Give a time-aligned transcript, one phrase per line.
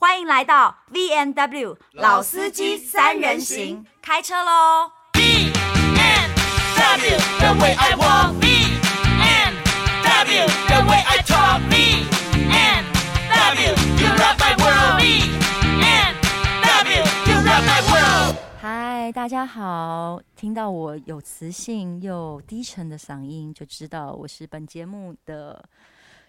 [0.00, 5.50] 欢迎来到 VNW 老司机三人行，开车喽！VNW
[7.40, 17.02] the way I walk, VNW the way I talk, VNW you rock my world, VNW
[17.26, 18.36] you rock my world。
[18.60, 25.68] 嗨，大家好，听到我有磁性又低沉的嗓音，就知道我是本节目的。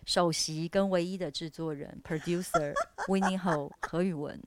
[0.10, 2.74] 首席跟唯一的制作人 producer
[3.08, 4.42] Winnie Ho 何宇文，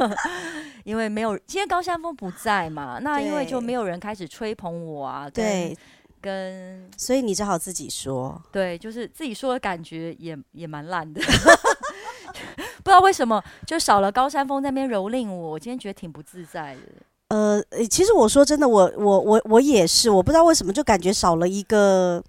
[0.82, 5.76] 因为没有今天高山峰不在嘛，那因为就没有人开始吹捧我啊，对，
[6.22, 11.20] 跟所以你只好自己说，对，就是自己说的感觉也也蛮烂的，
[12.82, 16.80] 不知道为什么就少了高山峰在那边蹂躏我，我今天觉得挺不自在的。
[17.28, 22.24] 呃，其实我说真的，我我我我也是，我不知道为什么就感觉少了一个。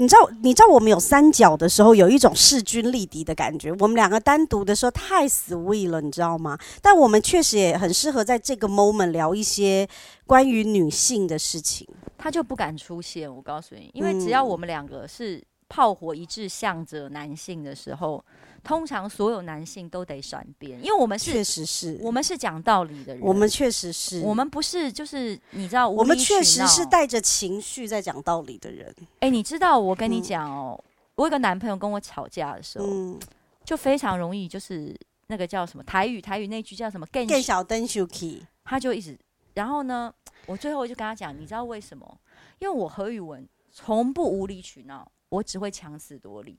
[0.00, 3.72] 你知道，你知道我们有三角的时候，有一种势均力敌的感觉。
[3.80, 6.56] 我们两个单独的时候太 sweet 了，你知道吗？
[6.80, 9.88] 但我们确实也很适合在这个 moment 聊一些
[10.24, 11.84] 关于女性的事情。
[12.16, 18.24] 他就不敢出现，我告诉你，因为只要我们两个是炮火一致向着男性的时候。
[18.64, 28.92] 通常所有男性都得闪边，因为我们是确实是我们是讲道理的人，我们确实是我们不是就是你知道，我们确实是带着情绪在讲道理的人。
[29.20, 33.18] 哎、欸，你知道我跟你讲哦、喔嗯，我有个男朋友跟我吵架的时候，嗯、
[33.64, 34.94] 就非常容易就是
[35.28, 39.16] 那个叫什么台语台语那句叫什么更更小灯 Suki，他就一直，
[39.54, 40.12] 然后呢，
[40.46, 42.20] 我最后就跟他讲，你知道为什么？
[42.58, 45.10] 因为我何宇文从不无理取闹。
[45.30, 46.58] 我只会强词夺理，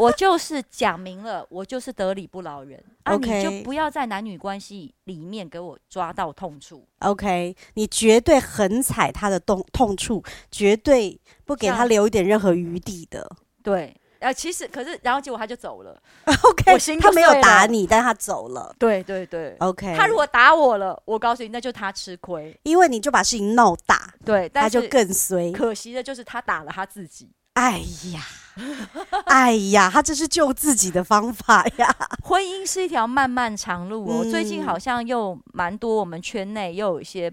[0.00, 2.82] 我就是讲明了，我就是得理不饶人。
[3.04, 3.36] 啊，okay.
[3.38, 6.84] 你就不要在男女关系里面给我抓到痛处。
[7.00, 13.30] OK，你绝对横踩他的痛痛处，绝对不给他留一点任何余地的。
[13.62, 16.02] 对，呃，其实可是，然后结果他就走了。
[16.26, 18.74] OK，他没有打你，但他走了。
[18.76, 19.94] 对对对，OK。
[19.96, 24.12] 他如果打我了，我告诉你，那就他吃亏，因为你就把事情闹大。
[24.24, 25.52] 对，他就更衰。
[25.52, 27.30] 可惜的就是他打了他自己。
[27.54, 27.78] 哎
[28.12, 28.20] 呀，
[29.26, 31.96] 哎呀，他这是救自己的方法呀！
[32.22, 34.24] 婚姻是一条漫漫长路哦。
[34.24, 37.32] 嗯、最近好像又蛮多，我们圈内又有一些，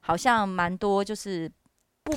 [0.00, 1.50] 好像蛮多，就是
[2.02, 2.16] 不。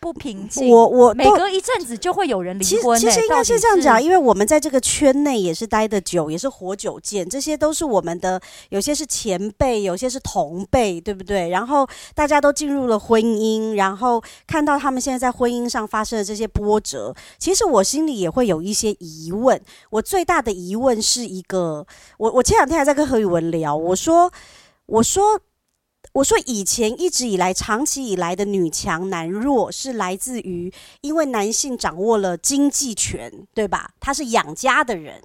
[0.00, 2.98] 不平静，我我每隔一阵子就会有人离婚。
[2.98, 8.40] 其实其实应该是这样讲，因为我们在这个圈内也是待的久，也是活久见，这些都是我们的，
[8.70, 11.50] 有些是前辈，有些是同辈，对不对？
[11.50, 19.60] 然后大家都进入了婚姻，然后看到他们现在在婚姻上发生的这些波折，其实我心里也会有一些疑问。
[19.90, 21.86] 我最大的疑问是一个，
[22.16, 24.32] 我我前两天还在跟何宇文聊，我说
[24.86, 25.38] 我说。
[26.12, 30.72] 我说，以前一直以来，长期以来的女强男弱是来自于，
[31.02, 33.88] 因为男性掌握了经济权，对吧？
[34.00, 35.22] 他是养家的人，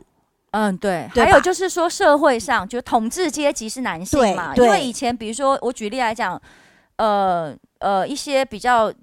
[0.52, 1.08] 嗯，对。
[1.16, 4.54] 还有就是说，社会上就统治阶级是男性嘛？
[4.56, 6.40] 因为以前，比如说我举例来讲，
[6.98, 8.94] 呃呃，一些比较，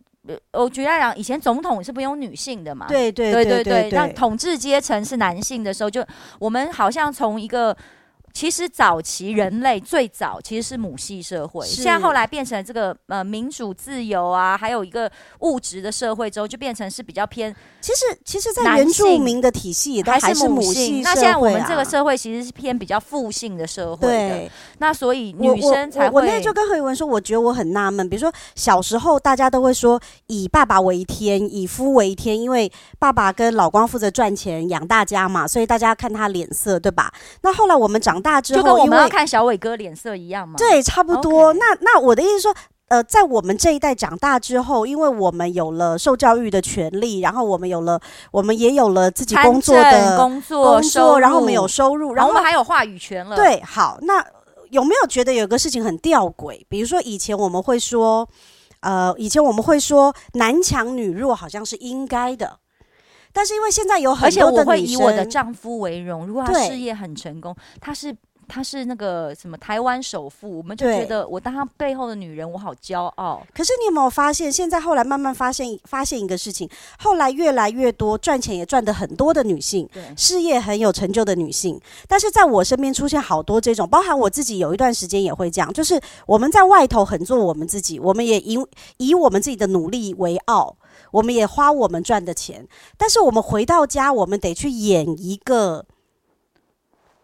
[0.53, 2.87] 我举例来讲，以前总统是不用女性的嘛？
[2.87, 3.91] 对对对对对。
[3.91, 6.07] 那统治阶层是男性的时候，就
[6.39, 7.77] 我们好像从一个。
[8.33, 15.11] 其实早期人类最早其实是母系社会，现在后来变成这个呃民主自由啊，还有一个
[15.41, 17.55] 物质的社会之后，就变成是比较偏。
[17.81, 21.15] 其实其实，在原住民的体系也都还是母系社会啊。
[21.15, 24.09] 那现在我们这个社会其实是偏比较父性的社会的。
[24.09, 24.51] 对。
[24.79, 26.15] 那所以女生才会。
[26.15, 28.09] 我我，我那天就跟何宇文说，我觉得我很纳闷。
[28.09, 37.13] 比如说小时候大家都会说以爸爸为天，以夫为天，因为爸爸跟老公负责赚钱养大家嘛，所以大家看他脸色，对吧？
[37.43, 38.22] 那后来我们长。
[38.23, 40.55] 大之后，就跟我们要看小伟哥脸色一样嘛？
[40.57, 41.53] 对，差不多。
[41.53, 41.59] Okay.
[41.59, 42.55] 那那我的意思说，
[42.89, 48.01] 呃，在我们这一代长大之后，因为我们有了受教育的权利，然后我们有了，
[48.31, 53.35] 我们也有了自己工作的工作，工作，然后我们有收入，然后我们还有话语权了。
[53.35, 54.25] 对，好，那
[54.71, 56.65] 有没有觉得有个事情很吊诡？
[56.69, 58.29] 比如说以前我们会说，
[58.81, 62.59] 呃，以前我们会说男强女弱好像是应该的。
[63.33, 66.27] 但是因为现在有很多的女生，而且我会以我的丈夫为荣。
[66.27, 68.15] 如果他事业很成功，他是
[68.49, 73.43] 他是那个什么台湾首富，我们就觉得我当他背后的女人，我好骄傲。
[73.55, 76.69] 可是你有没有发现，现在后来慢慢发现发现一个事情，
[76.99, 81.81] 后来越来越多赚钱也赚的很多的女性，对，事业很有成就的女性。
[82.07, 88.59] 但是在我身边出现好多这种，包含我自己有一段时间也会这样，就是我们在外头很做我们自己，我们也以
[88.99, 90.77] 以我们自己的努力为傲。
[91.13, 92.67] 我们也花我们赚的钱，
[92.99, 95.87] 但是我们回到家，我们得去演一个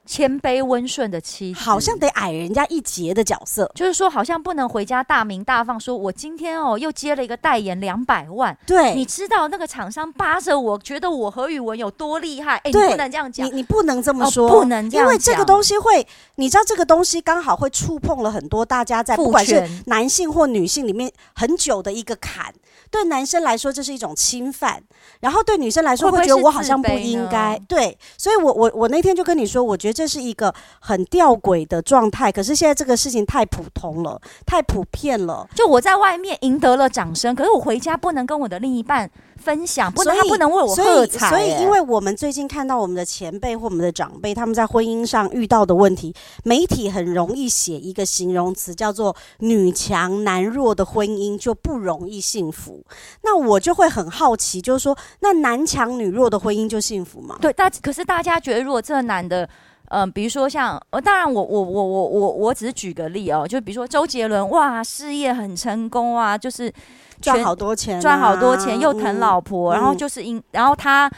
[0.08, 16.06] 谦卑温顺的妻子，好像得矮人家一截的角色，就是说好像不能回家大鸣大放，说我今天哦又接了一个代言两百万，对，你知道那个厂商扒着我，觉得我何宇文有多厉害，哎，你不能这样讲，你你不能这么说，哦、不能这样，因为这个东西会，
[16.37, 22.54] 你知道这个东西刚好会触碰了很多大家在不管是男性或女性里面很久的一个坎。
[22.90, 24.82] 对男生来说，这是一种侵犯，
[25.20, 27.61] 然后对女生来说，会觉得我好像不应该。
[27.69, 32.30] 对，所以我我我那天就跟你说，我觉得这是一个很吊诡的状态。
[32.30, 35.48] 可是现在这个事情太普通了，太普遍了。
[35.56, 41.28] 就我在外面赢得了掌声，可是我回家不能跟我的另一半分享，不能他不能为我喝彩。
[41.30, 52.84] 所以，因为我们最近看到我们的前辈或我们的长辈他们在婚姻上遇到的问题，媒体很容易写一个形容词叫做“女强男弱”的婚姻就不容易幸福。
[53.22, 57.36] 那我就会很好奇，就是说，那男强女弱的婚姻就幸福吗？
[57.40, 59.48] 对，大可是大家觉得，如果这个男的，
[59.90, 66.73] 嗯、呃，比如说像，呃，当然我我我我我我只是举个例哦，就比如说周杰伦，哇，事业很成功啊，就是
[67.20, 71.11] 赚好多钱，赚好多钱，又疼老婆，嗯、然后就是因，然后他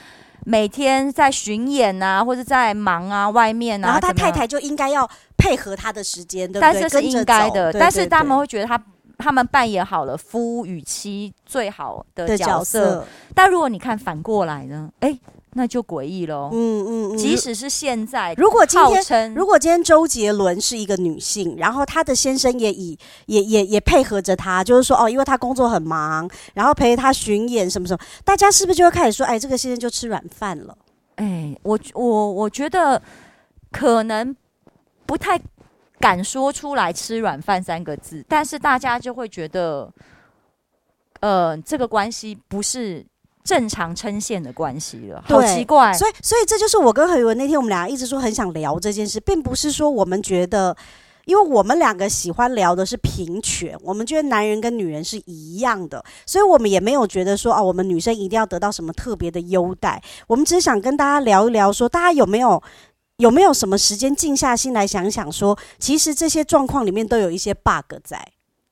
[0.44, 6.60] 每天在巡演啊，或者在忙啊，外面啊，然后他太太就应该要配合他的时间，对不对？
[6.60, 8.82] 但是是应该的，但是他们会觉得他。
[9.22, 14.88] 他们扮演好了夫与妻最好的角色，角色，但如果你看反过来呢？
[15.00, 15.14] 哎，
[15.54, 16.50] 那就诡异喽。
[16.52, 17.18] 嗯嗯嗯。
[17.18, 30.76] 即使是现在，如果今天如果今天周杰伦是一个女性，然后她的先生也以也也也配合着她，就是说哦，因为他工作很忙，然后陪她巡演什么什么，大家是不是就会开始说，哎，这个先生就吃软饭了？
[31.16, 33.00] 哎，我我我觉得
[33.70, 34.34] 可能
[35.06, 35.40] 不太。
[36.02, 39.86] 敢说出来“吃软饭”三个字，但是大家就会觉得，
[41.20, 43.04] 呃，这个关系不是
[43.50, 45.92] 正常称线的关系了，好奇怪。
[45.92, 50.76] 所以，所以这就是我跟何宇文那天我们俩一直说很想聊这件事，并不是说我们觉得，
[51.24, 60.00] 因为我们两个喜欢聊的是平权，我们觉得男人跟女人是一样的，所以我们也没有觉得说哦，我们女生一定要得到什么特别的优待。
[60.28, 62.62] 我们只是想跟大家聊一聊，说大家有没有？
[63.16, 68.26] 有没有什么时间静下心来想想说，其实这些状况里面都有一些 bug 在。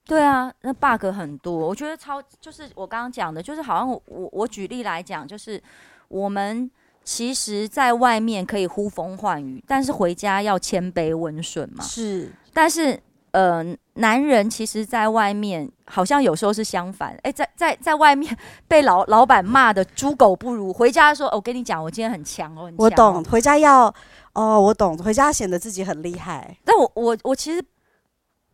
[0.09, 1.55] 对啊，那 bug 很多。
[1.55, 4.03] 我觉得超就是我刚刚讲的，就是好像我
[4.33, 5.63] 我举例来讲，就是
[6.09, 6.69] 我们
[7.05, 11.85] 其实在外面可以呼风唤雨，但是回家要谦卑温顺嘛。
[11.85, 12.99] 是，但是
[13.33, 13.63] 呃，
[13.95, 17.15] 男人其实在外面好像有时候是相反。
[17.23, 18.35] 哎，在在在外面
[18.67, 22.73] 被老老板骂的猪狗不如，回家说，我跟你讲，我今天很强哦。
[22.79, 23.95] 我懂，回家要。
[24.35, 26.57] 哦，我懂，回家显得自己很厉害。
[26.65, 27.61] 但我我我其实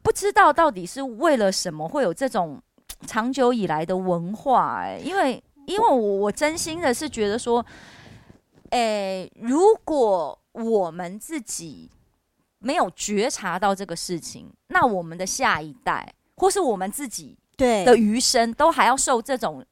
[0.04, 2.62] 不知道到底是为了什么会有这种
[3.06, 7.64] 长久以来的文化哎、欸，因为因为我我真心的是觉得说，
[8.68, 11.90] 哎、欸，如果我们自己
[12.58, 19.64] 没有觉察到这个事情，那我们的下一代或是我们自己对的余生都还要受这种。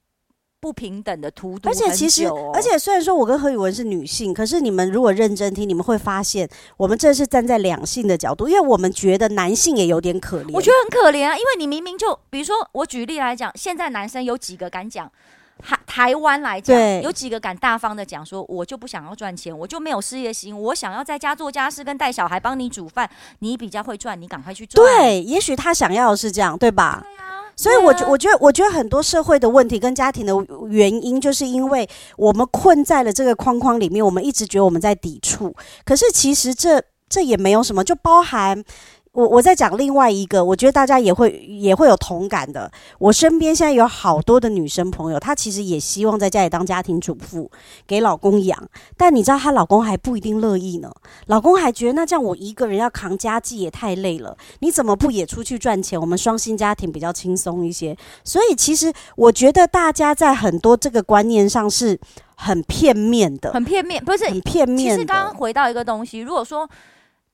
[0.62, 2.24] 不平等的荼毒，而且其实，
[2.54, 10.52] 而且虽然说我跟何宇文是女性，可是你们如果认真听，你们会发现，我们这是站在两性的角度，因为我们觉得男性也有点可怜。
[10.52, 15.10] 我觉得很可怜啊，因为你明明就，比如说我举例来讲，现在男生有几个敢讲，
[15.58, 23.10] 台台湾来讲，有几个敢大方的讲说，我就不想要赚钱，我就没有事业心，我想要在家做家事跟带小孩，帮你煮饭，
[23.40, 24.86] 你比较会赚，你赶快去赚。
[24.86, 27.02] 对，也许他想要的是这样，对吧？
[27.02, 27.41] 对啊。
[27.56, 30.32] 所以我觉，我觉得，我觉得很多社会的问题跟家庭的
[30.68, 35.54] 原因，就是因为我们困在了这个框框里面，我们一直觉得我们在抵触，
[35.84, 38.64] 可是其实这这也没有什么，就包含。
[39.12, 42.72] 我我在讲另外一个，我觉得大家也会也会有同感的。
[42.98, 47.50] 我身边现在有好多的女生朋友，她其实也希望在家里当家庭主妇，
[47.86, 48.58] 给老公养。
[48.96, 50.90] 但你知道，她老公还不一定乐意呢。
[51.26, 54.34] 老公还觉得，那这样我一个人要扛家计也太累了。
[54.60, 56.00] 你怎么不也出去赚钱？
[56.00, 57.94] 我们双薪家庭比较轻松一些。
[58.24, 62.00] 所以，其实我觉得大家在很多这个观念上是
[62.34, 64.94] 很片面的，很片面，不是很片面。
[64.94, 66.66] 其实刚刚回到一个东西，如果说。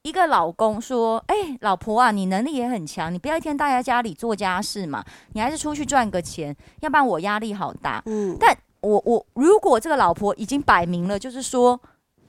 [0.02, 11.78] 一个老公说：“哎、欸，老婆啊，你能力也很强，你不要一天待在家里做家事嘛，你还是出去赚个钱，要不然我压力好大。”嗯，但我我如果这个老婆已经摆明了，就是说，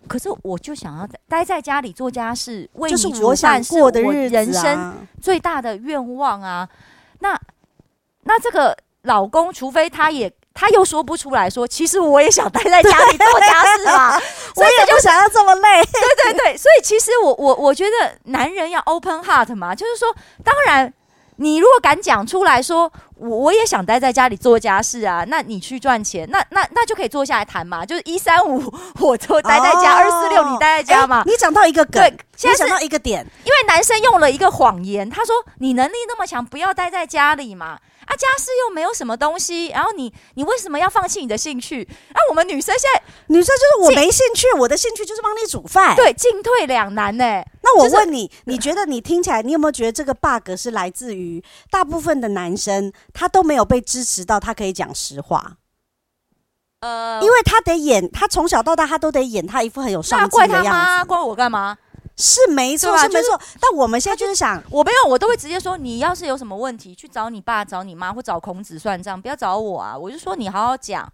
[0.08, 6.68] 可是我就想要待在家里做家事，为你煮饭，是我人生最大的愿望啊。
[7.20, 7.40] 那
[8.24, 10.32] 那这个老公，除非他也。
[10.60, 14.20] 他又说不出来说，其实我也想待在家里做家事嘛，
[14.58, 15.82] 我也就想要这么累。
[15.84, 20.13] 对对对，所以其实我我我觉得男人要 open heart 嘛，就是说，
[20.44, 20.94] 当然
[21.38, 27.86] 你如果敢讲出来说，我我也想待在家里做家事啊，那你去赚钱，那那那就可以坐下来谈嘛。
[27.86, 28.62] 就是一三五
[29.00, 31.24] 我就待在家，二四六你待在家嘛。
[31.25, 37.78] 你讲到一个梗，对，现在讲到一个点，因为男生用了一个谎言，他说你能力那么强，不要待在家里嘛。
[38.10, 41.88] 啊，家事又没有什么东西，然后你你为什么要放弃你的兴趣？
[42.12, 47.48] 啊，我们女生现在女生就是我没兴趣，我的兴趣就是帮你煮饭，对，进退两难呢、欸。
[47.62, 55.58] 那我问你，就是、你觉得你听起来，你有没有觉得这个 bug 是来自于大部分的男生他都没有被支持到，他可以讲实话？
[56.80, 61.78] 呃，因为他得演，他从小到大他都得演他一副很有上进的样子，关，关我干嘛？
[62.22, 63.40] 是没错，是没错。
[63.62, 69.98] 但我们现在就是想，我没有，我都会直接说，你要是有什么问题，去找你爸、找你妈或找孔子算账，不要找我啊！
[69.98, 71.10] 我就说你好好讲，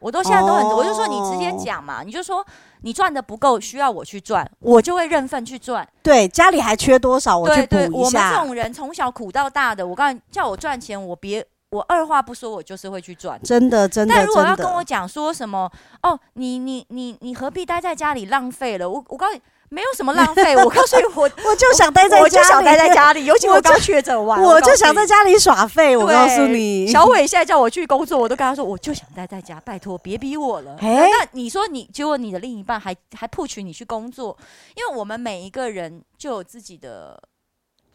[0.00, 2.44] 我都现在都很，哦、我就说你直接讲嘛，你就说
[2.80, 5.88] 你赚的不够，需要我去赚，我就会认份去赚。
[6.02, 7.78] 对，家里还缺多少，我去补一下。
[7.78, 13.40] 对对，我们这种人从小苦到大的，我告诉你，叫我赚钱，我别，我二话不说，我就是会去赚。
[13.44, 14.12] 真的，真的。
[14.12, 15.70] 但如果要跟我讲说什么，
[16.02, 18.90] 哦，你你你你何必待在家里浪费了？
[18.90, 19.40] 我我告诉你。
[19.70, 25.96] 没有什么浪费，我告诉你， 我我就想待在家里，我就想待在家里，尤其我刚确诊完，我就想在家里耍废。
[25.96, 30.76] 我告诉你，小伟现在叫我去工作，我都跟他说，我就想待在家，拜托别逼我了。
[30.80, 34.36] 欸、那你说你，结果你的另一半还还 push 你去工作，
[34.74, 37.22] 因为我们每一个人就有自己的。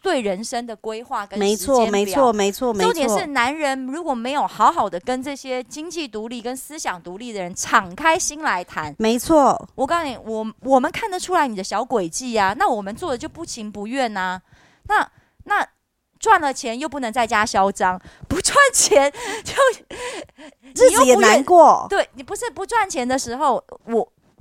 [0.06, 2.94] 对人生的规划跟没错，没错，没错，没错。
[2.94, 9.68] 重点是，男人如果没有好好的跟这些经济独立跟思想独立的人敞开心来谈，没错。
[9.74, 14.42] 我告诉你，我我们看得出来你的小诡计啊，那我们做的就不情不愿呐、啊。
[14.88, 15.12] 那
[15.46, 15.68] 那
[16.20, 19.12] 赚了钱又不能在家嚣张，不赚钱
[19.44, 19.54] 就
[20.76, 21.88] 日子也难过。
[21.90, 23.65] 对，你不是不赚钱的时候，我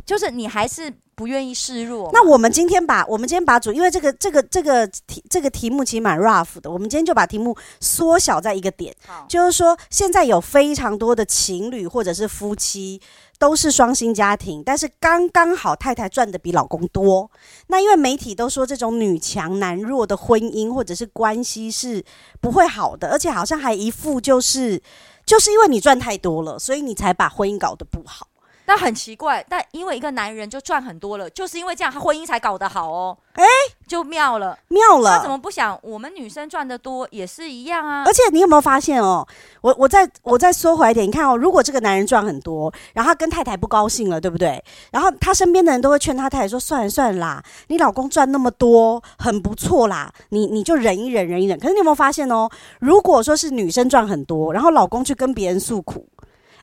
[0.05, 0.93] 就是你还是。
[1.17, 2.11] 不愿意示弱。
[2.13, 8.93] 那我们今天把我们今天把主，因为这个这个这个题这个题目其实蛮 rough 的，我们今天就把题目缩小在一个点，
[9.29, 13.01] 就是说现在有非常多的情侣或者是夫妻
[13.39, 17.31] 都是双薪家庭，但是刚刚好太太赚的比老公多。
[17.69, 22.05] 那因为媒体都说这种女强男弱的婚姻或者是关系是
[22.41, 24.83] 不会好的，而且好像还一副就是
[25.25, 28.27] 就是因为你赚太多了，所以你才把婚姻搞得不好。
[28.67, 33.17] 那很奇怪，但因为一个男人就赚很多了，就是因为这样，他婚姻才搞得好哦。
[33.35, 33.49] 哎、欸，
[33.89, 35.17] 就妙了，妙了。
[35.17, 38.05] 他怎么不想我们女生赚得多也是一样啊？
[38.07, 39.27] 而且你有没有发现哦？
[39.61, 44.63] 我我再我再说回来一点，你看哦，如果这个男人赚很多，然后他跟太太不高兴了，对不对？
[44.93, 52.49] 然后他身边的人都会劝他太太说：“算了算了啦，你老公赚那么多，很不错啦，你你就忍一忍，忍一忍。”可是你有没有发现哦？
[52.79, 56.07] 如果说是女生赚很多，然后老公去跟别人诉苦。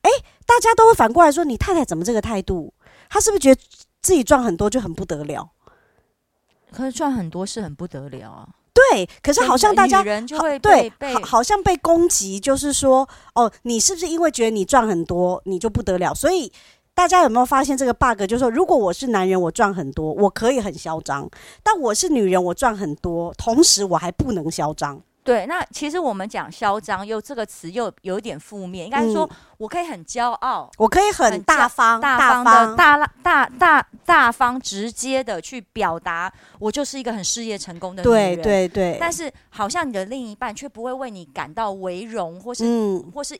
[0.01, 0.09] 哎，
[0.45, 2.73] 大家都会反过来说：“你太太怎么这个态度？
[3.09, 3.61] 她是不是觉得
[4.01, 5.49] 自己赚很多就很不得了？
[6.71, 8.49] 可是赚很多是很不得了啊。
[8.73, 10.91] 对，可是好像大家人就会对
[11.23, 16.13] 好像被攻击，就是说，哦，你是不是因为觉得你赚很多你就不得了？
[16.15, 16.51] 所以
[16.95, 18.21] 大家有没有发现这个 bug？
[18.21, 21.27] 就是说，如果我是男人，我赚很多，我可以很嚣张；
[21.61, 38.35] 但我是女人，我赚很多，同时我还不能嚣张。”对，那其实我们讲嚣张，又这个词又有一点负面，应该是说我可以很骄傲，我可以很大方、大方的、大大大大方、直接的去表达，我就是一个很事业成功的女人。
[38.35, 38.97] 对对对。
[38.99, 43.39] 但是好像你的另一半却不会为你感到为荣，或是、嗯、或是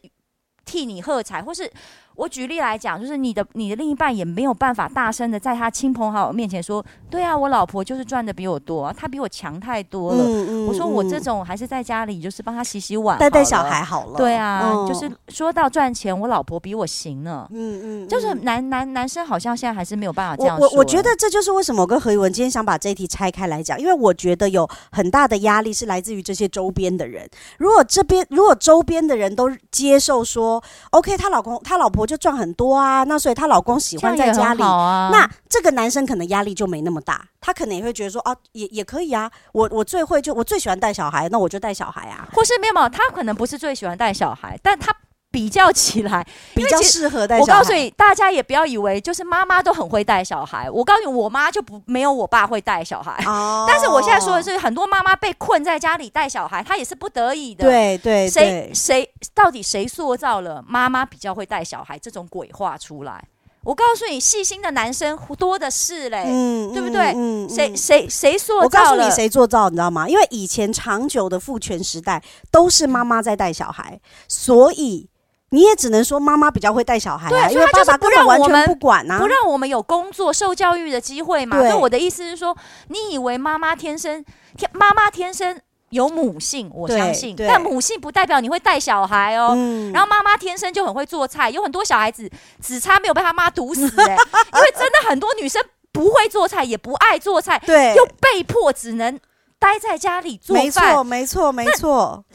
[0.63, 1.71] 替你喝彩，或是。
[2.15, 10.23] 我举例来讲，就是你的你的另一半也没有办法大声的在他亲朋好友面前说，对啊，我老婆就是赚的比我多，啊，她比我强太多了。
[10.23, 14.17] 嗯嗯、我说我这种还是在家里，就是帮他洗洗碗，带带小孩好了。
[14.17, 17.47] 对啊，嗯、就是说到赚钱，我老婆比我行呢。
[17.51, 20.67] 嗯嗯，嗯就是男男男生好像现在还是没有办法这样说。
[20.69, 27.27] 我我觉得这就是为什么我跟何妤玟今天想把这一题拆开来讲，因为我觉得有很大的压力是来自于这些周边的人。
[27.57, 32.00] 如果这边如果周边的人都接受说，OK，她老公她老婆。
[32.05, 44.95] 就赚很多啊，那所以她老公喜欢在家里，啊、那这个男生可能压力就没那么大，他可能也会觉得说啊，也也可以啊，我我最会就我最喜欢带小孩，那我就带小孩啊，或是没有没有，他可能不是最喜欢带小孩，但他。
[45.31, 46.23] 比较起来，
[46.53, 47.53] 比较适合带小孩。
[47.53, 50.69] 我告诉你，大家也不要以为就是妈妈都很会带小孩。
[50.69, 53.23] 我告诉你，我妈就不没有我爸会带小孩。
[53.25, 53.65] 哦。
[53.69, 57.63] 但是我现在说的是，很多妈妈被困在家里带小孩，她也是不得已的。
[57.63, 58.29] 对对。
[58.29, 63.23] 谁谁到底谁塑造了妈妈比较会带小孩这种鬼话出来？
[63.63, 67.13] 我告诉你，细心的男生多的是嘞，嗯，对不对？
[67.15, 67.47] 嗯。
[67.47, 68.63] 谁谁谁塑造？
[68.65, 69.69] 我告诉你，谁做造？
[69.69, 70.09] 你知道吗？
[70.09, 72.21] 因为以前长久的父权时代
[72.51, 73.97] 都是妈妈在带小孩，
[74.27, 75.07] 所以。
[75.51, 81.57] 你也只能说妈妈比较会带小孩啊，对因为爸爸根本完全不管啊，不让我们有工作、受教育的机会嘛。
[81.59, 82.55] 对所以我的意思是说，
[82.87, 84.23] 你以为妈妈天生
[84.57, 89.53] 天妈妈天生有母性，我相信，但母性不代表你会带小孩哦。
[89.55, 92.29] 嗯然后妈妈天生就很会做菜，有很多小孩子
[92.61, 94.15] 只差没有被他妈毒死哎、
[94.55, 99.19] 因为真的很多女生不会做菜，也不爱做菜，对，又被迫只能
[99.61, 101.05] 待在家里做饭没错，饭。
[101.05, 102.25] 没错，没错。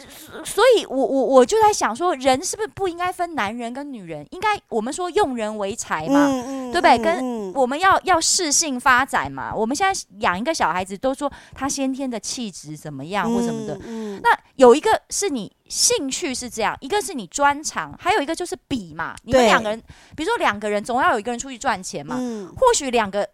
[0.45, 4.25] 所以我我我就在想说，人是不是不应该分男人跟女人？
[4.31, 6.29] 应该我们说用人为才嘛。
[6.31, 6.99] 嗯对不对？
[6.99, 9.53] 嗯跟嗯我们要要适性发展嘛。
[9.55, 13.75] 我们现在养一个小孩子，都说他先天的气质怎么样或什么的。
[13.77, 19.17] 嗯嗯那有一个是你兴趣是这样，一个是你专长，还有一个就是比嘛。
[19.23, 19.83] 你们两个人，
[20.15, 22.17] 比如说两个人，总要有一个人出去赚钱嘛。
[22.19, 23.27] 嗯或许两个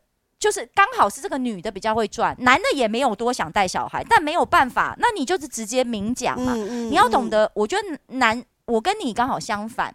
[0.42, 6.52] 就是刚好是这个女的比较会赚，男的也没有多想带小孩，但没有办法，那你就是直接明讲嘛。
[6.56, 9.94] 嗯你要懂得，我觉得男，我跟你刚好相反。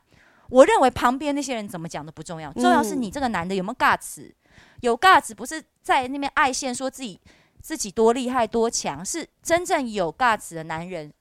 [0.49, 4.31] 我认为旁边那些人怎么讲都不重要，重要是你这个男的有没有 guts，
[4.79, 7.19] 有 guts 不是在那边爱现说自己
[7.61, 11.11] 自己多厉害多强，是真正有 guts 的男人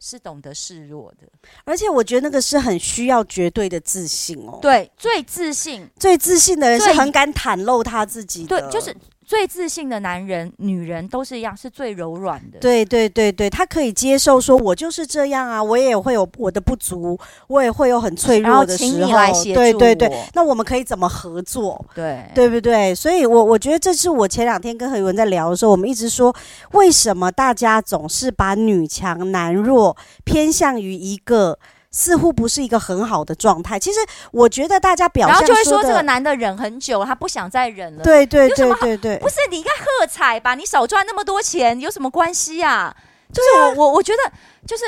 [0.00, 1.28] 是懂得示弱的。
[1.64, 4.58] 而且我觉得那个是很需要绝对的自信哦。
[4.60, 8.60] 对，最自信，最自信的人是很敢袒露他自己的。
[8.60, 8.96] 对，就是
[9.30, 12.58] 最自信的男人、女人都是一样，是最柔软的。
[12.58, 18.90] 对对对对，他可以接受说，我就是这样啊，我也会有我的不足，我也会有很脆弱的时候。
[18.90, 21.86] 请你来协助对对对，那我们可以怎么合作？
[21.94, 22.92] 对对不对？
[22.92, 26.34] 所以我，我我觉得这是我前两天跟何宇文在聊的时候，我们一直说，
[26.72, 31.56] 为什么大家总是把女强男弱偏向于一个
[31.90, 33.78] 似乎不是一个很好的状态？
[33.78, 33.98] 其实，
[34.32, 38.02] 我觉得大家表然后就会说这个男的忍很久，他不想再忍了。
[38.02, 40.54] 对对对对对，不是你应该喝彩吧？
[40.54, 42.94] 你少赚那么多钱有什么关系啊？
[43.32, 44.32] 就是我我我觉得
[44.66, 44.84] 就是。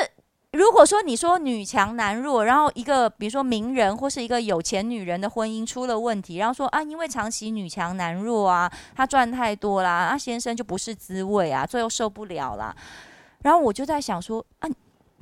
[0.53, 12.71] 如果说你说女强男弱，然后一个比如说名人或是一个有钱女人的婚姻出了问题，然后说啊，因为长期女强男弱啊，她赚太多啦，啊先生就不是滋味啊，最后受不了啦。
[13.41, 14.69] 然后我就在想说啊，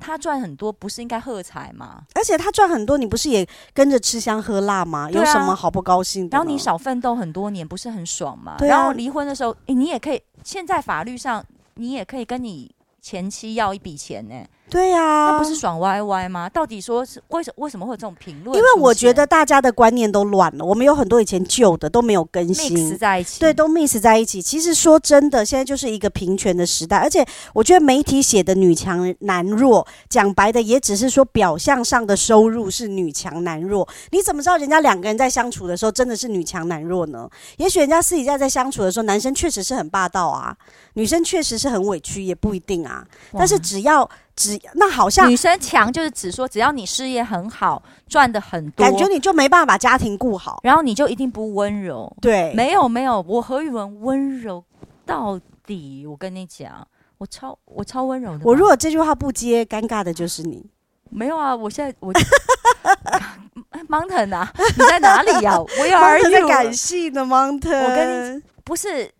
[0.02, 2.02] 他赚很多不是应该喝彩吗？
[2.14, 5.06] 而且他赚很多，你不是也跟着吃香喝辣吗？
[5.06, 6.36] 啊有什么好不高兴的？
[6.36, 8.56] 然后你少奋斗很多年，不是很爽吗？
[8.58, 11.44] 对啊然后离婚的时候，诶，你也可以，现在法律上
[11.74, 14.34] 你也可以跟你前妻要一笔钱呢、
[14.72, 16.48] 对呀、那不是爽歪歪吗？
[16.48, 18.56] 到底说是为什为什么会有这种评论？
[18.56, 22.96] 因为我觉得大家的观念都乱了，我们有很多以前旧的都没有更 mix 新。
[22.96, 24.40] 在一起，对，都 mix 在一起。
[24.40, 33.86] 其实说真的，现在就是一个平权的时代，而且我觉得媒体写的女强男弱，讲白的也只是说表象上的收入是女强男弱。
[34.10, 37.28] 你怎么知道人家两个人在相处的时候真的是女强男弱呢？
[37.58, 40.56] 也许人家私底下在相处的时候，男生确实是很霸道啊，
[40.94, 43.06] 女生确实是很委屈，也不一定啊。
[43.32, 50.60] 但是只要只那好像女生强就是只说，只要你事业很好，赚的很多，感觉你就没办法把家庭顾好。
[50.62, 52.14] 然后你就一定不温柔。
[52.20, 54.64] 对，没有没有，我何宇文温柔
[55.04, 56.06] 到底。
[56.06, 56.86] 我跟你讲，
[57.18, 58.40] 我超我超温柔的。
[58.44, 60.64] 我如果这句话不接，尴尬的就是你。
[61.10, 62.10] 没有啊，我现在我
[63.88, 65.58] Mountain 啊，你在哪里呀、啊？
[65.78, 69.12] 我有儿在子感性的 Mountain，我跟你不是，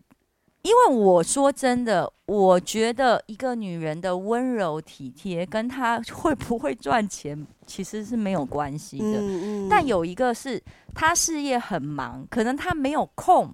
[0.63, 9.05] 因为我说真的，我觉得一个女人的温柔体贴跟她会不会赚钱其实是没有关系的。
[9.05, 10.61] 嗯嗯但有一个是
[10.95, 13.53] 她事业很忙，可能她没有空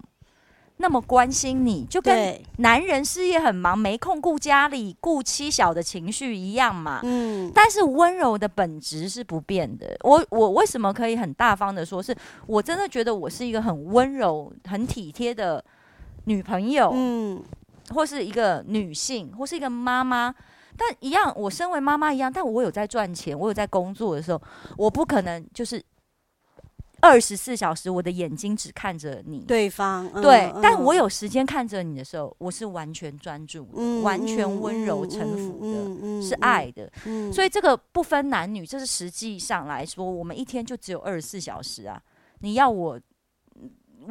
[0.76, 7.00] 那么关心你，就跟，男人事业很忙，没空顾家里、顾妻小的情绪一样嘛。
[7.02, 9.94] 嗯，但是温柔的本质是不变的。
[10.04, 15.62] 我我为什么可以很大方的说，是我真的觉得我是一个很温柔、很体贴的
[16.30, 17.42] 女朋友，嗯，
[17.92, 20.32] 或是一个女性，或是一个妈妈。
[20.76, 24.40] 但一样，我身为妈妈一样，但我有在赚钱，我有在工作的时候，
[24.78, 25.82] 我不可能就是
[27.00, 29.40] 二十四小时我的眼睛只看着你。
[29.40, 36.90] 对方嗯对，嗯但我有时间看着你的时候，我是完全专注的，嗯完全温柔臣服的，是，爱的。
[37.04, 42.00] 嗯所以这个不分男女，这是实际上来说，我们一天就只有二十四小时啊！
[42.38, 42.98] 你要我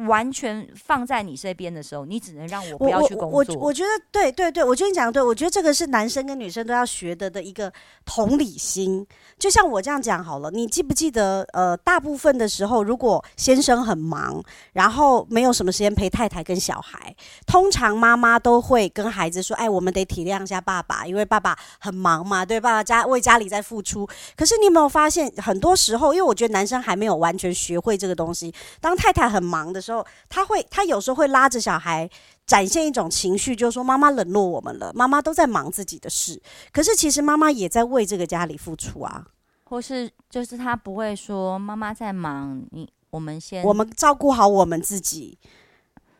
[0.06, 3.54] 完全放在你这边的时候，你只能让我不要去工我作。
[3.56, 7.72] 我我觉得对对对，我觉得你讲的对，我觉得这个是男生跟女生都要学的的一个
[8.04, 9.06] 同理心。
[9.38, 11.46] 就像我这样讲好了，你记不记得？
[11.52, 14.42] 呃，大部分的时候，如果先生很忙，
[14.74, 17.14] 然后没有什么时间陪太太跟小孩，
[17.46, 29.89] 通常妈妈都会跟孩子说：“哎，我们得体谅一下爸爸，因为爸爸很忙嘛，对，爸爸家为家里在付出。”可是你有没有发现，很多时候，因为我觉得男生还没有完全学会这个东西，当太太很忙的时候，
[30.28, 32.08] 他会，他有时候会拉着小孩。
[32.46, 36.42] 展现一种情绪，就是说妈妈冷落我们了，妈妈都在忙自己的事。
[36.72, 39.24] 可是其实妈妈也在为这个家里付出啊。
[39.62, 45.38] 或是就是他不会说妈妈在忙，你我们先我们照顾好我们自己。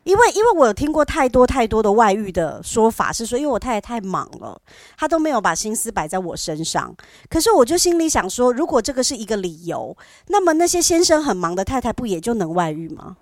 [0.05, 4.63] 因为因为我有听过太多太多的外遇的说法，是说因为我太太太忙了，
[4.97, 6.95] 她都没有把心思摆在我身上。
[7.29, 9.97] 可是我就心里想说，如果这个是一个理由，
[10.29, 13.17] 那么那些先生很忙的太太不也就能外遇吗？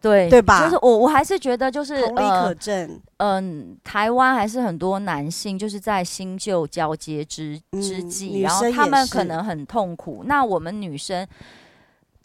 [0.00, 0.64] 对对吧？
[0.64, 3.00] 就是我我还是觉得就是同理可证。
[3.16, 10.22] 嗯、呃，台湾还是很多男性就是在新旧交接之之际，嗯、然后他们可能很痛苦。
[10.26, 11.26] 那我们女生。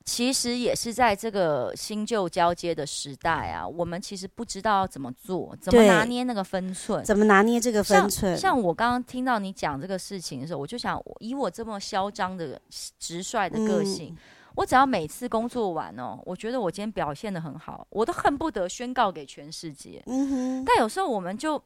[0.04, 8.36] 其实也是在这个新旧交接的时代啊，我们其实不知道怎么做，怎么拿捏那个分寸，怎么拿捏这个分寸。
[8.36, 12.60] 像，像我刚刚听到你讲这个事情的时候，我就想，以我这么嚣张的
[12.98, 14.18] 直率的个性，嗯、
[14.56, 20.02] 我只要每次工作完哦，我觉得我今天表现的很好，我都恨不得宣告给全世界。
[20.06, 20.66] 嗯哼。
[20.66, 21.62] 但有时候我们就。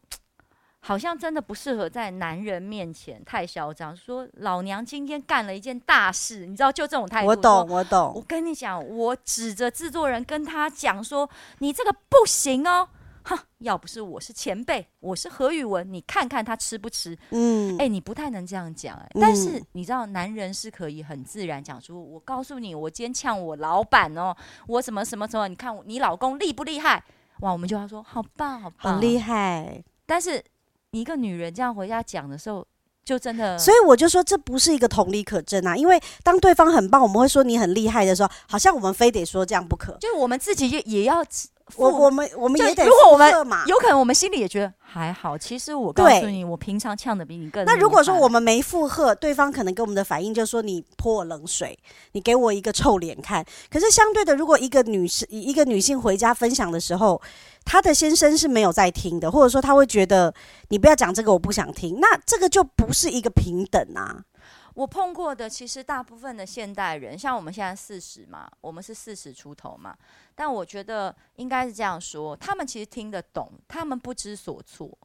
[0.88, 7.28] 好像真的不适合在男人面前太嚣张，说老娘今天干了一件大事，你知道，就这种态度。
[7.28, 8.12] 我懂，我懂。
[8.14, 12.88] 我跟你讲，我指着制作人跟他讲说：“你这个不行哦，
[13.26, 13.38] 哼！
[13.60, 17.18] 要不是我是前辈，我是何宇文，你看看他吃不吃？
[17.32, 24.36] 嗯，哎、欸，你不太能这样讲哎、但是你知道，男人是可以很自然讲出：我告诉你，我今天呛我老板哦，
[24.68, 27.04] 我什么什么什么，你看你老公厉不厉害？
[27.42, 29.84] 哇，我们就要说好棒，好棒，很厉害。
[30.06, 30.44] 但是。
[30.92, 32.66] 一个女人这样回家讲的时候，
[33.04, 35.76] 就真的，所以我就说这不是一个同理可证啊。
[35.76, 39.98] 因为当对方很棒，我们会说你很厉害的时候，好像我们非得说这样不可。
[40.00, 41.22] 就我们自己也也要，
[41.76, 42.86] 我我们我们也得。
[42.86, 43.30] 如果我们
[43.66, 45.38] 有可能，我们心里也觉得还好。
[45.38, 47.66] 其实我告诉你，我平常呛的比你更。
[47.66, 51.78] 那如果说我们没附和，对方可能给我们的反应就是说你泼我冷水，
[52.12, 53.44] 你给我一个臭脸看。
[53.70, 57.22] 可是相对的，如果一个女士一个女性回家分享的时候。
[57.68, 60.32] 她的先生是没有在听的，或者说他会觉得
[60.70, 61.98] 你不要讲这个，我不想听。
[62.00, 64.22] 那这个就不是一个平等啊。
[64.76, 69.98] 我碰过的其实大部分的现代人，像我们现在四十嘛，我们是四十出头嘛，
[70.36, 74.96] 但我觉得应该是这样说，他们其实听得懂，他们不知所措。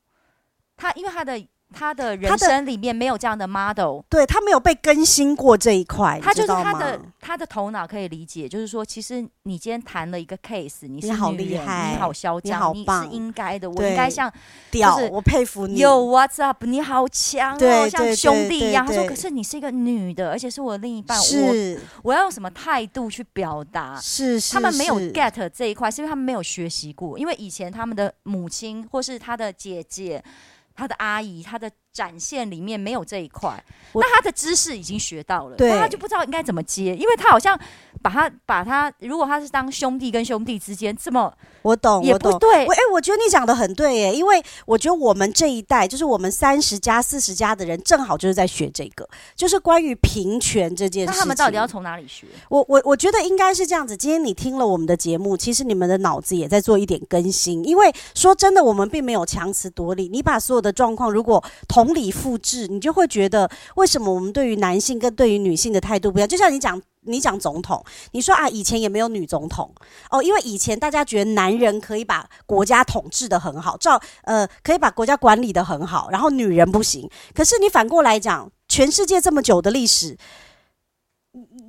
[0.76, 1.42] 他因为他的。
[1.72, 14.30] 他的人生里面没有这样的 model，对，他没有被更新过这一块，他就是他的他的头脑可以理解，就是说，其实你今天谈了一个 case，你是好厉害，你好嚣张，你是应该的，我应该像
[14.70, 18.84] 屌，我佩服你，有 what's up，你好强哦，像兄弟一样。
[18.84, 23.98] 他说，可是你是一个女的，而且是我另一半，我我要用什么态度去表达？
[24.00, 30.22] 是是，他们没有 get 这一块，是因为他们没有学习过，因为以前他们的母亲或是他的姐姐。
[30.80, 33.62] 他的阿姨，他的展现里面没有这一块，
[33.94, 37.58] 那他的知识已经学到了，对，他就不知道应该怎么接，因为他好像
[38.00, 41.32] 把他把他，如果他是当兄弟跟兄弟之间这么。
[41.62, 42.64] 我懂，也不对。
[42.64, 51.12] 我哎、欸，我觉得你讲的很对耶，因为我觉得我们这一代，就是我们三十加、四十加的人，正好就是在学这个，就是关于平权这件事。
[51.12, 52.26] 那他们到底要从哪里学？
[52.48, 53.94] 我我我觉得应该是这样子。
[53.94, 57.62] 今天你听了我们的节目，其实你们的脑子也在做一点更新。
[57.62, 60.08] 因为说真的，我们并没有强词夺理。
[60.08, 66.28] 你把所有的状况如果同同理复制，你就会觉得为什么我们对于男性跟对于女性的态度不一样？
[66.28, 66.80] 就像你讲。
[67.04, 69.74] 你讲总统，你说啊，以前也没有女总统
[70.10, 77.08] 哦，因为以前大家觉得男人可以把国家统治的很好，照呃可以把国家管理的很好，然后女人不行。
[77.34, 80.14] 可是你反过来讲，全世界这么久的历史，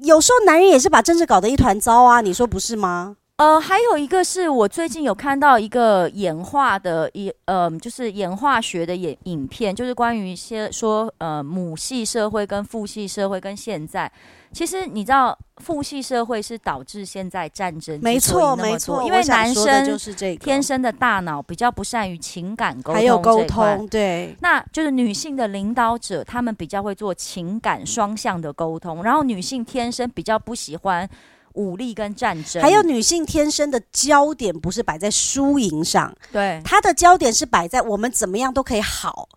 [0.02, 3.15] 有时候男人也是把政治搞得一团糟啊，你说不是吗？
[3.41, 14.12] 呃，还有一个是我最近有看到一个演化的一呃，就是演化学的演影片，就是关于一些说呃母系社会跟父系社会跟现在。
[14.54, 20.45] 其实你知道，父系社会是导致现在战争没错没错，因为男生就是这个。
[20.45, 31.10] 天生的大脑比较不善于情感沟通，还有沟通对，那就是女性的领导者，他们比较会做情感双向的沟通，然后女性天生比较不喜欢
[31.54, 39.28] 武力跟战争，还有女性天生的焦点不是摆在输赢上，对，她的焦点是摆在我们怎么样都可以好。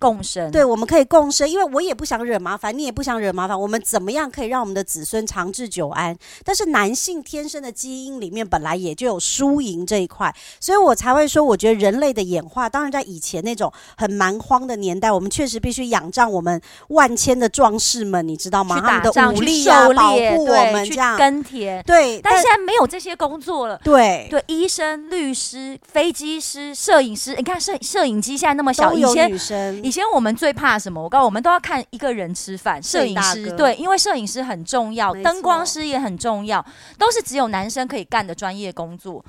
[0.00, 6.16] 共生，对，我们可以共生，因为我也不想惹麻烦，你也不想惹麻烦，我们怎么样可以让我们的子孙长治久安？
[6.42, 16.58] 但是男性天生的基因里面本来也就有输赢这一块，所以我才会说，我觉得人类的演化，当然在以前那种很蛮荒的年代，我们确实必须仰仗我们
[16.88, 18.80] 万千的壮士们，你知道吗？
[18.80, 22.18] 他们的武力啊，保护我们这样跟帖，对。
[22.22, 29.89] 但现在没有这些工作了，对对，医生、律师、飞机师、摄影师，你看摄摄影机现在那么小，都有女生。
[29.90, 31.02] 以前我们最怕什么？
[31.02, 32.80] 我告诉我们都要看一个人吃饭。
[32.80, 36.64] 摄影师对，因为摄影师很重要，灯光师也很重要，
[36.96, 39.24] 都是只有男生可以干的专业工作。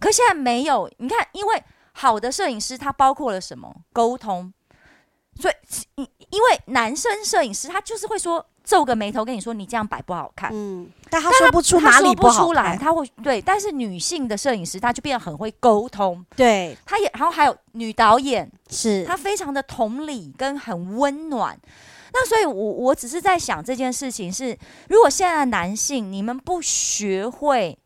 [0.00, 3.70] 可现在没有，你看，因为好的摄影师他包括了什么？
[3.92, 4.50] 沟通。
[5.38, 5.54] 所以，
[5.96, 8.46] 因因为男生摄影师他就是会说。
[8.66, 10.50] 皱个眉头跟你说，你这样摆不好看。
[10.52, 13.40] 嗯，但他说不出哪里不好看，他会对。
[13.40, 16.26] 但是女性的摄影师，她就变得很会沟通。
[16.34, 21.56] 对，她也，然后还有女导演，是她非常的同理跟很温暖。
[22.12, 27.78] 那所以我，我我只是在想这件事情是，如果现在的男性你们不学会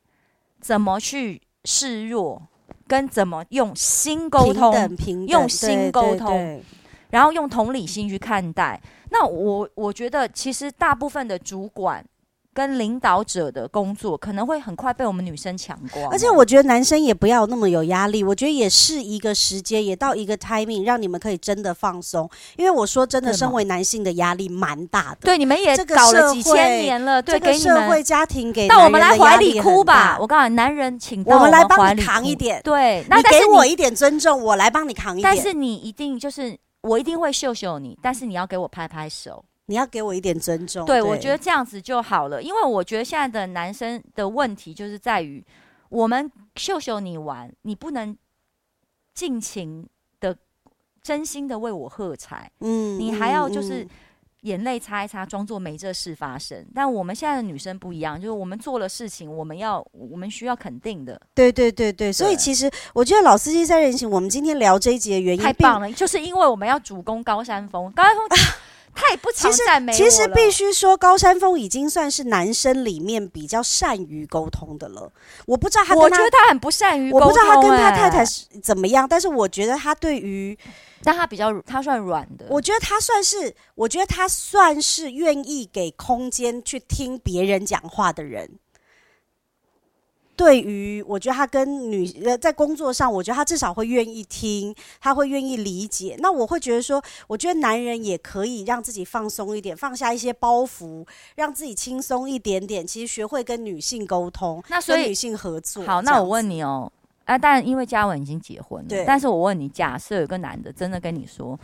[0.60, 2.40] 怎么去示弱，
[2.88, 6.62] 跟怎么用心沟通，平等平等用心沟通，
[7.10, 8.80] 然后用同理心去看待。
[9.10, 12.04] 那我我觉得，其实大部分的主管
[12.52, 16.08] 跟领导者的工作，可能会很快被我们女生抢光。
[16.10, 22.28] 而且我觉得男生也不要那么有压力，我觉得也是一个时间，也到一个 timing，让你们可以真的放松。
[22.56, 25.18] 因为我说真的，身为男性的压力蛮大的。
[25.22, 30.18] 对，你们也搞了几千年了，对，这个社会家庭给，那我们来怀里哭吧。
[30.20, 32.60] 我告诉你，男人请到我们来帮你扛一点。
[32.64, 35.34] 对，那你给我一点尊重，我来帮你扛一点。
[35.34, 36.58] 但是你一定就是。
[36.82, 40.86] 我一定会秀秀你，但是你要给我拍拍手，你要给我一点尊重。
[40.86, 45.44] 对，对我觉得这样子就好了，因为我觉得现在的男生的问题就是在于，
[45.88, 48.16] 我们秀秀你玩，你不能
[49.14, 49.88] 尽情
[50.20, 50.36] 的、
[51.02, 53.86] 真心的为我喝彩，嗯，你还要就是。
[54.42, 56.66] 眼泪擦一擦，装作没这事发生。
[56.74, 61.20] 但我们现在的女生不一样，就是我们做了事情，我们要我们需要肯定的。
[61.34, 67.92] 对对对对，所以其实我觉得老司机三人行，我们今天聊这一集的原因太棒了，就是因为我们要主攻高山峰。
[67.92, 68.28] 高山峰
[68.94, 70.04] 太不常赞美我了。
[70.04, 75.10] 其实，其实必须说，高山峰已经算是男生里面比较善于沟通的了。
[75.46, 77.28] 我不知道他，他，我觉得他很不善于沟通。
[77.28, 80.58] 我不知道他跟他太太是怎么样，但是我觉得他对于。
[81.02, 82.44] 但他比较，他算软的。
[82.50, 88.50] 我觉得他算是，我觉得他算是愿意给空间去听别人讲话的人。
[90.40, 96.16] 对于，我觉得他跟女呃在工作上，我觉得他至少会愿意听，他会愿意理解。
[96.20, 102.86] 那我会觉得说，我觉得男人也可以让自己放松一点，放下一些包袱，让自己轻松一点点。
[102.86, 105.84] 其实学会跟女性沟通，那所以跟女性合作。
[105.84, 106.90] 好，那我问你哦。
[107.26, 109.04] 啊，但因为嘉文已经结婚了，对。
[109.04, 111.60] 但是我问你，假设有个男的真的跟你说，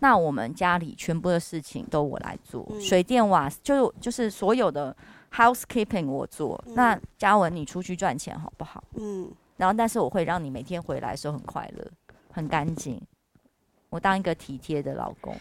[0.00, 4.94] 那我们家里全部的事情都我来做，嗯、水电瓦就就是所有的
[5.32, 6.62] housekeeping 我做。
[6.66, 8.82] 嗯、那嘉文，你出去赚钱好不好？
[8.94, 9.30] 嗯。
[9.56, 11.84] 然后，但是我会让你每天回来的时候很快乐，
[12.32, 13.00] 很干净。
[13.90, 15.36] 我当一个体贴的老公。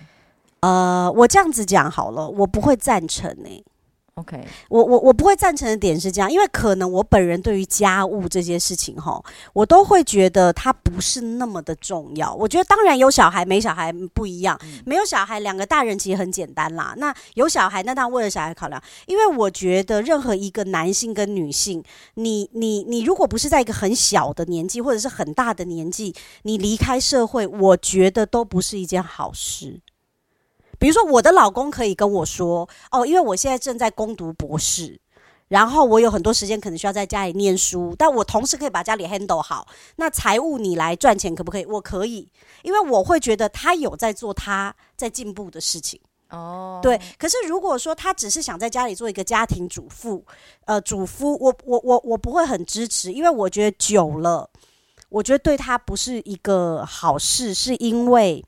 [0.62, 3.64] 呃，我这样子讲好了，我不会赞成呢、欸。
[4.18, 12.34] OK，我我我不会赞成的点是这样，因为可能我本人对于家务这些事情哈，我都会觉得它不是那么的重要。
[12.34, 16.96] 我觉得当然有小孩没小孩不一样，没有小孩两个大人其实很简单啦。
[16.98, 21.84] 那有小孩，那他为了小孩考量，因为我觉得任何一个男性跟女性，
[22.16, 29.80] 你你你如果不是在一个很小的年纪或者是很大的年纪，你离开社会，我觉得都不是一件好事。
[30.80, 35.00] 比如说，我的老公可以跟我说：“哦，因为我现在正在攻读博士，
[35.48, 39.68] 然后我有很多时间可能需要在家里念书，但我同时可以把家里 handle 好。
[39.96, 41.66] 那财务你来赚钱可不可以？
[41.66, 42.30] 我可以，
[42.62, 46.00] 因为我会觉得他有在做他在进步的事情。
[46.30, 47.00] 哦，对。
[47.18, 50.24] 可是如果说他只是想在家里做一个家庭主妇，
[50.66, 54.48] 呃，主夫，我我我我不会很支持，因为我觉得久了，
[55.10, 58.46] 我觉得对他不是一个好事，是因为。”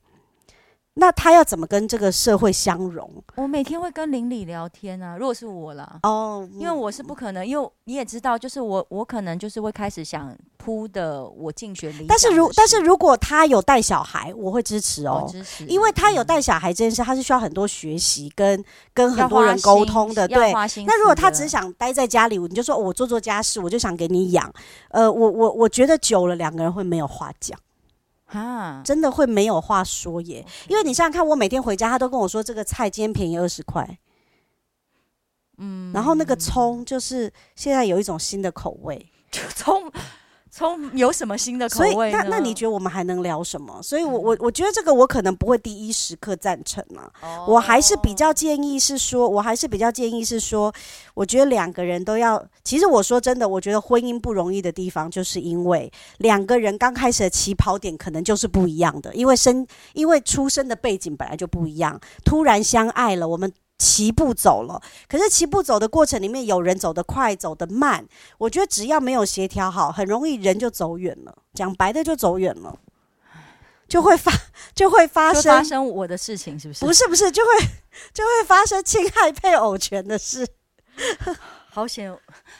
[1.00, 3.10] 那他要怎么跟这个社会相融？
[3.36, 5.16] 我每天会跟邻里聊天啊。
[5.18, 12.08] 如果是我啦，哦，因为我是不可能，因为你也知道，就是我，我可能就是会开始想铺的我竞选理想。
[12.08, 18.62] 但是如但是如果他有带小孩，我会支持哦，支持，因为他有带小孩这件事，他是需要很多学习跟
[18.94, 20.28] 跟很多人沟通的。
[20.28, 20.52] 对，
[20.86, 24.52] 那如果他只想待在家里，你就说我做做家事，我就想给你养。
[24.90, 27.58] 呃，我我我觉得久了，两个人会没有话讲。
[28.30, 30.46] 啊，真的会没有话说耶！
[30.68, 34.00] 因为你想想看，我每天回家，他都跟我说这个菜今天便宜二十块，
[35.58, 39.12] 嗯，然后那个葱就是现在有一种新的口味，
[39.56, 39.92] 葱。
[40.60, 42.12] 从有什么新的口味？
[42.12, 43.82] 那那你觉得我们还能聊什么？
[43.82, 47.10] 所以我，我我我觉得这个我可能不会第一时刻赞成啊。
[47.22, 50.74] 哦、我还是比较建议是说，我还是比较建议是说，
[51.14, 52.46] 我觉得两个人都要。
[52.62, 63.50] 其实我说真的，我觉得婚姻不容易的地方，就是因为两个人刚开始的起跑点可能就是不一样的，因为生因为出生的背景本来就不一样，突然相爱了，我们。
[63.80, 68.06] 齐步走了，可是齐步走的过程里面，有人走得快，走得慢。
[68.38, 71.36] 我觉得只要没有协调好，很容易人就走远了。
[71.54, 72.78] 讲白的就走远了，
[73.88, 74.32] 就会发
[74.76, 76.86] 就会发生发生我的事情，是不是？
[76.86, 77.52] 不是不是，就会
[78.14, 80.46] 就会发生侵害配偶权的事。
[81.72, 82.14] 好险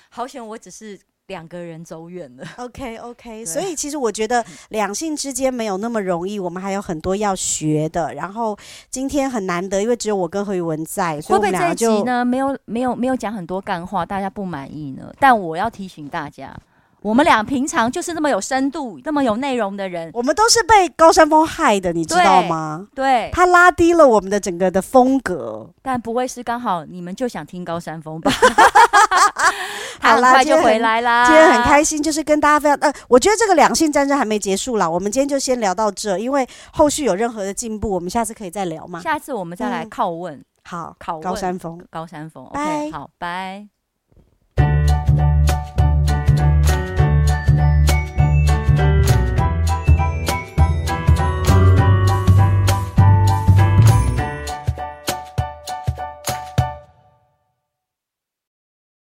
[0.10, 0.98] 好险，我只是
[1.30, 2.44] 两个人走远了。
[2.58, 8.14] OK OK，所以其实我觉得两性之间没有那么容易，我们还有很多要学的。
[8.16, 8.58] 然后
[8.90, 15.14] 今天很难得，因为只有我跟何宇文在，所以我们两个就呢，没有没有没有讲很多干话，大家不满意呢？
[15.20, 16.54] 但我要提醒大家。
[17.02, 22.86] 我们俩平常就是那么有深度、那么有内容的人，我们都是被高山峰害的，你知道吗？
[22.94, 28.30] 对，他拉低了我们的整个的风格，但不会是刚好你们就想听高山峰吧？
[30.02, 31.26] 好啦，快就回来啦。
[31.26, 32.78] 今天很开心，就是跟大家分享。
[32.80, 39.02] 呃，我觉得这个两性战争还没结束啦，我们今天就先聊到这，因为后续有任何的进步，我们下次可以再聊嘛。
[39.02, 42.46] 下次我们再来拷问，嗯、好，拷问高山峰，高山峰。
[42.46, 43.79] OK，好，拜。